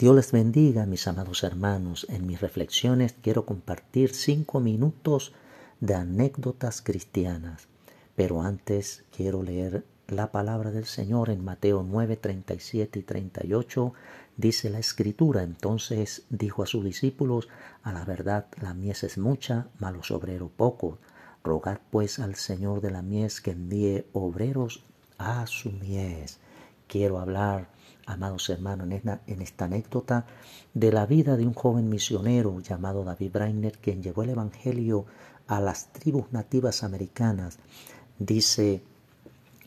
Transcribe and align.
Dios 0.00 0.16
les 0.16 0.32
bendiga, 0.32 0.86
mis 0.86 1.06
amados 1.08 1.42
hermanos. 1.42 2.06
En 2.08 2.26
mis 2.26 2.40
reflexiones 2.40 3.14
quiero 3.20 3.44
compartir 3.44 4.14
cinco 4.14 4.58
minutos 4.58 5.34
de 5.80 5.94
anécdotas 5.94 6.80
cristianas. 6.80 7.68
Pero 8.16 8.40
antes 8.40 9.04
quiero 9.14 9.42
leer 9.42 9.84
la 10.08 10.32
palabra 10.32 10.70
del 10.70 10.86
Señor 10.86 11.28
en 11.28 11.44
Mateo 11.44 11.82
9, 11.86 12.16
37 12.16 12.98
y 12.98 13.02
38. 13.02 13.92
Dice 14.38 14.70
la 14.70 14.78
escritura, 14.78 15.42
entonces 15.42 16.22
dijo 16.30 16.62
a 16.62 16.66
sus 16.66 16.82
discípulos, 16.82 17.50
a 17.82 17.92
la 17.92 18.06
verdad 18.06 18.46
la 18.58 18.72
mies 18.72 19.04
es 19.04 19.18
mucha, 19.18 19.66
mas 19.80 19.92
los 19.92 20.10
obreros 20.12 20.50
pocos. 20.50 20.98
Rogad 21.44 21.78
pues 21.90 22.20
al 22.20 22.36
Señor 22.36 22.80
de 22.80 22.90
la 22.90 23.02
mies 23.02 23.42
que 23.42 23.50
envíe 23.50 24.06
obreros 24.14 24.82
a 25.18 25.46
su 25.46 25.70
mies. 25.70 26.40
Quiero 26.90 27.20
hablar 27.20 27.68
amados 28.04 28.50
hermanos, 28.50 28.88
en 29.28 29.42
esta, 29.42 29.64
anécdota 29.66 30.26
de 30.74 30.90
la 30.90 31.06
vida 31.06 31.36
de 31.36 31.46
un 31.46 31.54
joven 31.54 31.88
misionero 31.88 32.58
llamado 32.58 33.04
David 33.04 33.30
Brainer, 33.30 33.78
quien 33.78 34.02
llevó 34.02 34.24
el 34.24 34.30
Evangelio 34.30 35.06
a 35.46 35.60
las 35.60 35.92
tribus 35.92 36.32
nativas 36.32 36.82
americanas. 36.82 37.60
Dice 38.18 38.82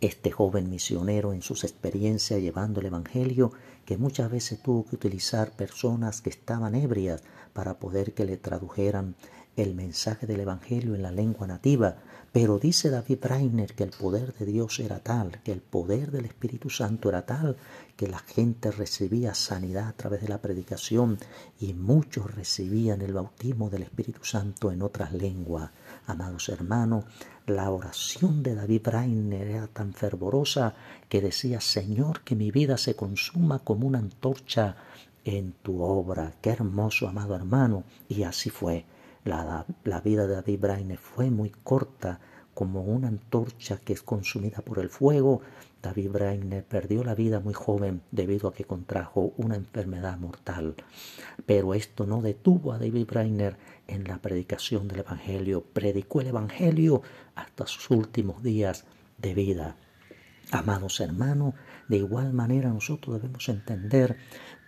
este 0.00 0.30
joven 0.30 0.70
misionero 0.70 1.32
en 1.32 1.42
sus 1.42 1.64
experiencias 1.64 2.40
llevando 2.40 2.78
el 2.78 2.86
Evangelio 2.86 3.50
que 3.84 3.96
muchas 3.96 4.30
veces 4.30 4.62
tuvo 4.62 4.84
que 4.86 4.94
utilizar 4.94 5.50
personas 5.50 6.20
que 6.20 6.30
estaban 6.30 6.76
ebrias 6.76 7.24
para 7.52 7.80
poder 7.80 8.14
que 8.14 8.26
le 8.26 8.36
tradujeran 8.36 9.16
el 9.58 9.74
mensaje 9.74 10.26
del 10.26 10.40
Evangelio 10.40 10.94
en 10.94 11.02
la 11.02 11.10
lengua 11.10 11.46
nativa. 11.46 11.96
Pero 12.30 12.58
dice 12.58 12.90
David 12.90 13.18
Reiner 13.22 13.74
que 13.74 13.84
el 13.84 13.90
poder 13.90 14.32
de 14.34 14.46
Dios 14.46 14.78
era 14.80 15.00
tal, 15.00 15.42
que 15.42 15.50
el 15.50 15.60
poder 15.60 16.12
del 16.12 16.26
Espíritu 16.26 16.70
Santo 16.70 17.08
era 17.08 17.26
tal, 17.26 17.56
que 17.96 18.06
la 18.06 18.18
gente 18.18 18.70
recibía 18.70 19.34
sanidad 19.34 19.88
a 19.88 19.92
través 19.94 20.20
de 20.20 20.28
la 20.28 20.40
predicación 20.40 21.18
y 21.58 21.72
muchos 21.74 22.32
recibían 22.34 23.00
el 23.02 23.14
bautismo 23.14 23.70
del 23.70 23.82
Espíritu 23.82 24.24
Santo 24.24 24.70
en 24.70 24.82
otras 24.82 25.12
lenguas. 25.12 25.70
Amados 26.06 26.48
hermanos, 26.50 27.06
la 27.46 27.70
oración 27.70 28.42
de 28.42 28.54
David 28.54 28.86
Reiner 28.88 29.48
era 29.48 29.66
tan 29.66 29.92
fervorosa 29.94 30.74
que 31.08 31.20
decía, 31.20 31.60
Señor, 31.60 32.20
que 32.20 32.36
mi 32.36 32.50
vida 32.50 32.76
se 32.76 32.94
consuma 32.94 33.58
como 33.60 33.86
una 33.86 33.98
antorcha 33.98 34.76
en 35.24 35.52
tu 35.62 35.82
obra. 35.82 36.34
Qué 36.40 36.50
hermoso, 36.50 37.08
amado 37.08 37.34
hermano. 37.34 37.84
Y 38.08 38.22
así 38.22 38.50
fue. 38.50 38.84
La, 39.24 39.66
vida 40.04 40.26
de 40.26 40.34
David 40.34 40.60
Braine 40.60 40.96
fue 40.96 41.30
muy 41.30 41.50
corta, 41.50 42.20
como 42.54 42.82
una 42.82 43.06
antorcha 43.06 43.78
que 43.78 43.92
es 43.92 44.02
consumida 44.02 44.62
por 44.62 44.80
el 44.80 44.88
fuego. 44.88 45.42
David 45.80 46.10
Braine 46.10 46.62
perdió 46.62 47.04
la 47.04 47.14
vida 47.14 47.38
muy 47.38 47.54
joven 47.54 48.02
debido 48.10 48.48
a 48.48 48.52
que 48.52 48.64
contrajo 48.64 49.32
una 49.36 49.54
enfermedad 49.54 50.18
mortal. 50.18 50.74
Pero 51.46 51.74
esto 51.74 52.04
no 52.04 52.20
detuvo 52.20 52.72
a 52.72 52.78
David 52.78 53.06
Brainer 53.06 53.56
en 53.86 54.04
la 54.04 54.18
predicación 54.18 54.88
del 54.88 55.00
Evangelio. 55.00 55.62
Predicó 55.72 56.20
el 56.20 56.28
Evangelio 56.28 57.02
hasta 57.36 57.66
sus 57.66 57.90
últimos 57.90 58.42
días 58.42 58.84
de 59.18 59.34
vida. 59.34 59.76
Amados 60.50 61.00
hermanos, 61.00 61.54
de 61.88 61.98
igual 61.98 62.32
manera 62.32 62.70
nosotros 62.70 63.20
debemos 63.20 63.48
entender 63.50 64.16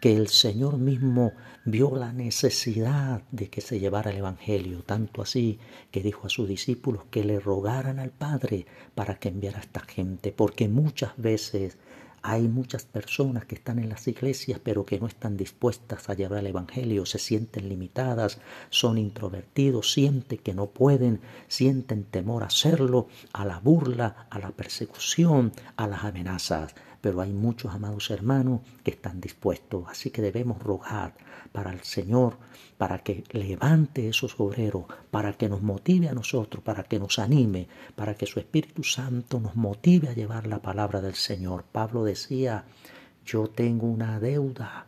que 0.00 0.16
el 0.16 0.28
Señor 0.28 0.78
mismo 0.78 1.32
vio 1.64 1.94
la 1.96 2.12
necesidad 2.12 3.22
de 3.30 3.50
que 3.50 3.60
se 3.60 3.80
llevara 3.80 4.10
el 4.10 4.18
Evangelio, 4.18 4.82
tanto 4.82 5.22
así 5.22 5.58
que 5.90 6.02
dijo 6.02 6.26
a 6.26 6.30
sus 6.30 6.48
discípulos 6.48 7.04
que 7.10 7.24
le 7.24 7.40
rogaran 7.40 7.98
al 7.98 8.10
Padre 8.10 8.66
para 8.94 9.16
que 9.16 9.28
enviara 9.28 9.58
a 9.58 9.62
esta 9.62 9.80
gente, 9.80 10.32
porque 10.32 10.68
muchas 10.68 11.16
veces 11.16 11.78
hay 12.22 12.48
muchas 12.48 12.84
personas 12.84 13.44
que 13.44 13.54
están 13.54 13.78
en 13.78 13.88
las 13.88 14.06
iglesias 14.08 14.60
pero 14.62 14.84
que 14.84 14.98
no 14.98 15.06
están 15.06 15.36
dispuestas 15.36 16.08
a 16.08 16.14
llevar 16.14 16.40
el 16.40 16.48
Evangelio, 16.48 17.06
se 17.06 17.18
sienten 17.18 17.68
limitadas, 17.68 18.40
son 18.70 18.98
introvertidos, 18.98 19.92
sienten 19.92 20.38
que 20.38 20.54
no 20.54 20.66
pueden, 20.66 21.20
sienten 21.48 22.04
temor 22.04 22.42
a 22.42 22.46
hacerlo, 22.46 23.08
a 23.32 23.44
la 23.44 23.60
burla, 23.60 24.26
a 24.30 24.38
la 24.38 24.50
persecución, 24.50 25.52
a 25.76 25.86
las 25.86 26.04
amenazas 26.04 26.74
pero 27.00 27.20
hay 27.20 27.32
muchos 27.32 27.72
amados 27.72 28.10
hermanos 28.10 28.60
que 28.82 28.90
están 28.90 29.20
dispuestos. 29.20 29.84
Así 29.88 30.10
que 30.10 30.22
debemos 30.22 30.62
rogar 30.62 31.14
para 31.52 31.72
el 31.72 31.80
Señor, 31.82 32.36
para 32.76 32.98
que 32.98 33.24
levante 33.30 34.08
esos 34.08 34.38
obreros, 34.38 34.84
para 35.10 35.32
que 35.32 35.48
nos 35.48 35.62
motive 35.62 36.08
a 36.08 36.14
nosotros, 36.14 36.62
para 36.62 36.84
que 36.84 36.98
nos 36.98 37.18
anime, 37.18 37.68
para 37.94 38.14
que 38.14 38.26
su 38.26 38.40
Espíritu 38.40 38.82
Santo 38.82 39.40
nos 39.40 39.56
motive 39.56 40.08
a 40.08 40.14
llevar 40.14 40.46
la 40.46 40.60
palabra 40.60 41.00
del 41.00 41.14
Señor. 41.14 41.64
Pablo 41.70 42.04
decía, 42.04 42.64
yo 43.24 43.48
tengo 43.48 43.86
una 43.86 44.20
deuda 44.20 44.86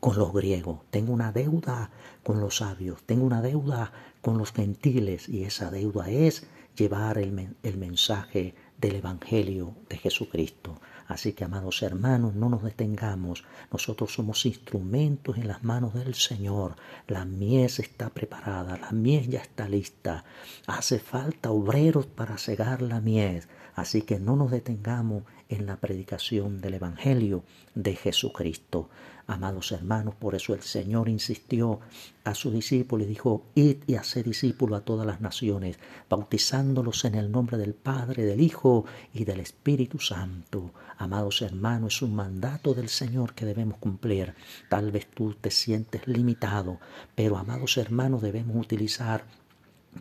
con 0.00 0.18
los 0.18 0.32
griegos, 0.32 0.80
tengo 0.90 1.12
una 1.12 1.32
deuda 1.32 1.90
con 2.22 2.40
los 2.40 2.56
sabios, 2.56 3.02
tengo 3.04 3.24
una 3.24 3.42
deuda 3.42 3.92
con 4.20 4.38
los 4.38 4.52
gentiles 4.52 5.28
y 5.28 5.44
esa 5.44 5.70
deuda 5.70 6.10
es 6.10 6.46
llevar 6.76 7.18
el, 7.18 7.54
el 7.62 7.76
mensaje 7.76 8.54
del 8.82 8.96
Evangelio 8.96 9.76
de 9.88 9.96
Jesucristo. 9.96 10.80
Así 11.06 11.32
que, 11.32 11.44
amados 11.44 11.82
hermanos, 11.82 12.34
no 12.34 12.48
nos 12.48 12.64
detengamos. 12.64 13.44
Nosotros 13.70 14.12
somos 14.12 14.44
instrumentos 14.44 15.38
en 15.38 15.46
las 15.46 15.62
manos 15.62 15.94
del 15.94 16.14
Señor. 16.14 16.74
La 17.06 17.24
mies 17.24 17.78
está 17.78 18.10
preparada, 18.10 18.76
la 18.76 18.90
mies 18.90 19.28
ya 19.28 19.40
está 19.40 19.68
lista. 19.68 20.24
Hace 20.66 20.98
falta 20.98 21.52
obreros 21.52 22.06
para 22.06 22.38
cegar 22.38 22.82
la 22.82 23.00
mies. 23.00 23.48
Así 23.74 24.02
que 24.02 24.18
no 24.18 24.36
nos 24.36 24.50
detengamos 24.50 25.22
en 25.48 25.66
la 25.66 25.76
predicación 25.76 26.60
del 26.60 26.74
Evangelio 26.74 27.44
de 27.74 27.94
Jesucristo. 27.94 28.90
Amados 29.26 29.70
hermanos, 29.70 30.14
por 30.16 30.34
eso 30.34 30.52
el 30.52 30.62
Señor 30.62 31.08
insistió 31.08 31.80
a 32.24 32.34
sus 32.34 32.52
discípulos 32.52 33.06
y 33.06 33.10
dijo, 33.10 33.44
id 33.54 33.78
y 33.86 33.94
haced 33.94 34.24
discípulos 34.24 34.80
a 34.80 34.84
todas 34.84 35.06
las 35.06 35.20
naciones, 35.20 35.78
bautizándolos 36.10 37.04
en 37.04 37.14
el 37.14 37.30
nombre 37.30 37.56
del 37.56 37.74
Padre, 37.74 38.24
del 38.24 38.40
Hijo 38.40 38.71
y 39.12 39.24
del 39.24 39.40
Espíritu 39.40 39.98
Santo. 39.98 40.72
Amados 40.98 41.42
hermanos, 41.42 41.96
es 41.96 42.02
un 42.02 42.14
mandato 42.14 42.74
del 42.74 42.88
Señor 42.88 43.34
que 43.34 43.44
debemos 43.44 43.78
cumplir. 43.78 44.34
Tal 44.68 44.90
vez 44.90 45.06
tú 45.06 45.34
te 45.34 45.50
sientes 45.50 46.06
limitado, 46.06 46.78
pero 47.14 47.36
amados 47.36 47.76
hermanos, 47.76 48.22
debemos 48.22 48.56
utilizar 48.56 49.24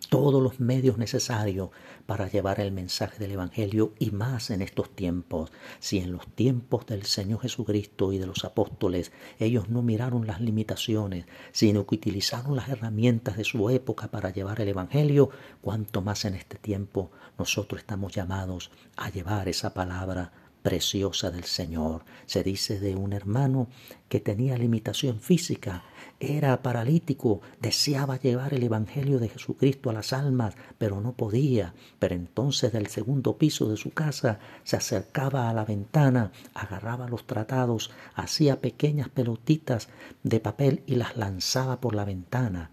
todos 0.09 0.41
los 0.41 0.59
medios 0.59 0.97
necesarios 0.97 1.69
para 2.05 2.27
llevar 2.27 2.59
el 2.59 2.71
mensaje 2.71 3.19
del 3.19 3.33
Evangelio 3.33 3.93
y 3.99 4.11
más 4.11 4.49
en 4.49 4.61
estos 4.61 4.89
tiempos. 4.89 5.51
Si 5.79 5.99
en 5.99 6.11
los 6.11 6.27
tiempos 6.27 6.85
del 6.85 7.03
Señor 7.03 7.41
Jesucristo 7.41 8.13
y 8.13 8.17
de 8.17 8.25
los 8.25 8.45
apóstoles 8.45 9.11
ellos 9.39 9.69
no 9.69 9.81
miraron 9.81 10.27
las 10.27 10.41
limitaciones, 10.41 11.25
sino 11.51 11.85
que 11.85 11.95
utilizaron 11.95 12.55
las 12.55 12.69
herramientas 12.69 13.37
de 13.37 13.43
su 13.43 13.69
época 13.69 14.09
para 14.09 14.31
llevar 14.31 14.61
el 14.61 14.69
Evangelio, 14.69 15.29
cuanto 15.61 16.01
más 16.01 16.25
en 16.25 16.35
este 16.35 16.57
tiempo 16.57 17.11
nosotros 17.37 17.81
estamos 17.81 18.13
llamados 18.13 18.71
a 18.95 19.09
llevar 19.09 19.49
esa 19.49 19.73
palabra 19.73 20.31
preciosa 20.61 21.31
del 21.31 21.43
Señor. 21.45 22.03
Se 22.25 22.43
dice 22.43 22.79
de 22.79 22.95
un 22.95 23.13
hermano 23.13 23.67
que 24.09 24.19
tenía 24.19 24.57
limitación 24.57 25.19
física, 25.19 25.83
era 26.19 26.61
paralítico, 26.61 27.41
deseaba 27.59 28.19
llevar 28.19 28.53
el 28.53 28.61
Evangelio 28.61 29.17
de 29.17 29.29
Jesucristo 29.29 29.89
a 29.89 29.93
las 29.93 30.13
almas, 30.13 30.55
pero 30.77 31.01
no 31.01 31.13
podía. 31.13 31.73
Pero 31.97 32.13
entonces 32.13 32.71
del 32.71 32.87
segundo 32.87 33.37
piso 33.37 33.67
de 33.67 33.75
su 33.75 33.89
casa 33.89 34.37
se 34.63 34.77
acercaba 34.77 35.49
a 35.49 35.53
la 35.53 35.65
ventana, 35.65 36.31
agarraba 36.53 37.07
los 37.07 37.25
tratados, 37.25 37.89
hacía 38.13 38.61
pequeñas 38.61 39.09
pelotitas 39.09 39.89
de 40.21 40.39
papel 40.39 40.83
y 40.85 40.95
las 40.95 41.17
lanzaba 41.17 41.81
por 41.81 41.95
la 41.95 42.05
ventana. 42.05 42.69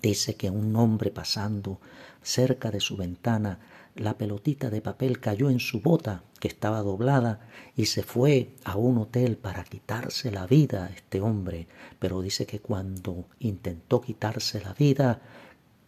Dice 0.00 0.36
que 0.36 0.50
un 0.50 0.76
hombre 0.76 1.10
pasando 1.10 1.80
cerca 2.22 2.70
de 2.70 2.78
su 2.78 2.96
ventana 2.96 3.58
la 3.94 4.16
pelotita 4.16 4.70
de 4.70 4.80
papel 4.80 5.20
cayó 5.20 5.50
en 5.50 5.60
su 5.60 5.80
bota, 5.80 6.22
que 6.38 6.48
estaba 6.48 6.80
doblada, 6.82 7.48
y 7.76 7.86
se 7.86 8.02
fue 8.02 8.54
a 8.64 8.76
un 8.76 8.98
hotel 8.98 9.36
para 9.36 9.64
quitarse 9.64 10.30
la 10.30 10.46
vida 10.46 10.90
este 10.94 11.20
hombre. 11.20 11.66
Pero 11.98 12.22
dice 12.22 12.46
que 12.46 12.60
cuando 12.60 13.26
intentó 13.38 14.00
quitarse 14.00 14.60
la 14.60 14.72
vida, 14.74 15.20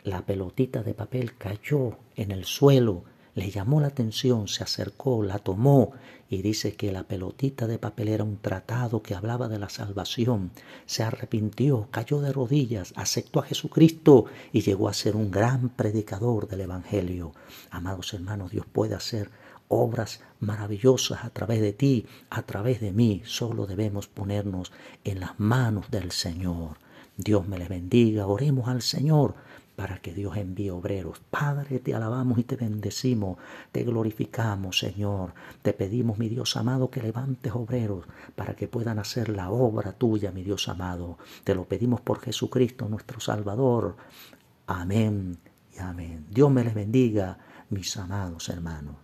la 0.04 0.26
pelotita 0.26 0.82
de 0.82 0.94
papel 0.94 1.36
cayó 1.36 1.98
en 2.16 2.32
el 2.32 2.44
suelo 2.44 3.04
le 3.34 3.50
llamó 3.50 3.80
la 3.80 3.88
atención, 3.88 4.48
se 4.48 4.62
acercó, 4.62 5.22
la 5.22 5.38
tomó 5.38 5.92
y 6.28 6.42
dice 6.42 6.74
que 6.74 6.92
la 6.92 7.02
pelotita 7.02 7.66
de 7.66 7.78
papel 7.78 8.08
era 8.08 8.24
un 8.24 8.38
tratado 8.38 9.02
que 9.02 9.14
hablaba 9.14 9.48
de 9.48 9.58
la 9.58 9.68
salvación. 9.68 10.50
Se 10.86 11.02
arrepintió, 11.02 11.88
cayó 11.90 12.20
de 12.20 12.32
rodillas, 12.32 12.92
aceptó 12.96 13.40
a 13.40 13.44
Jesucristo 13.44 14.26
y 14.52 14.62
llegó 14.62 14.88
a 14.88 14.94
ser 14.94 15.16
un 15.16 15.30
gran 15.30 15.68
predicador 15.70 16.48
del 16.48 16.62
Evangelio. 16.62 17.32
Amados 17.70 18.12
hermanos, 18.14 18.50
Dios 18.50 18.66
puede 18.70 18.94
hacer 18.94 19.30
obras 19.68 20.20
maravillosas 20.40 21.24
a 21.24 21.30
través 21.30 21.60
de 21.60 21.72
ti, 21.72 22.06
a 22.30 22.42
través 22.42 22.80
de 22.80 22.92
mí. 22.92 23.22
Solo 23.24 23.66
debemos 23.66 24.06
ponernos 24.06 24.72
en 25.04 25.20
las 25.20 25.38
manos 25.38 25.90
del 25.90 26.12
Señor. 26.12 26.76
Dios 27.16 27.46
me 27.46 27.58
le 27.58 27.68
bendiga. 27.68 28.26
Oremos 28.26 28.68
al 28.68 28.82
Señor 28.82 29.34
para 29.76 29.98
que 29.98 30.12
Dios 30.12 30.36
envíe 30.36 30.70
obreros. 30.70 31.20
Padre, 31.30 31.78
te 31.78 31.94
alabamos 31.94 32.38
y 32.38 32.44
te 32.44 32.56
bendecimos, 32.56 33.38
te 33.72 33.84
glorificamos, 33.84 34.78
Señor. 34.78 35.34
Te 35.62 35.72
pedimos, 35.72 36.18
mi 36.18 36.28
Dios 36.28 36.56
amado, 36.56 36.90
que 36.90 37.02
levantes 37.02 37.52
obreros 37.54 38.04
para 38.34 38.54
que 38.54 38.68
puedan 38.68 38.98
hacer 38.98 39.28
la 39.28 39.50
obra 39.50 39.92
tuya, 39.92 40.30
mi 40.30 40.42
Dios 40.42 40.68
amado. 40.68 41.18
Te 41.44 41.54
lo 41.54 41.64
pedimos 41.64 42.00
por 42.00 42.20
Jesucristo, 42.20 42.88
nuestro 42.88 43.20
Salvador. 43.20 43.96
Amén 44.66 45.38
y 45.74 45.78
amén. 45.78 46.26
Dios 46.30 46.50
me 46.50 46.64
les 46.64 46.74
bendiga, 46.74 47.38
mis 47.70 47.96
amados 47.96 48.48
hermanos. 48.48 49.01